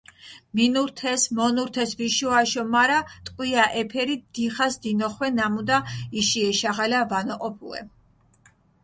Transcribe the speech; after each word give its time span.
მინურთეს, 0.59 1.25
მონურთეს 1.39 1.91
ვიშო-აშო, 1.99 2.63
მარა 2.73 2.97
ტყვია 3.27 3.63
ეფერი 3.81 4.15
დიხას 4.37 4.75
დინოხვე 4.83 5.27
ნამუდა, 5.41 5.77
იში 6.23 6.39
ეშაღალა 6.49 7.01
ვანოჸოფუე. 7.13 7.81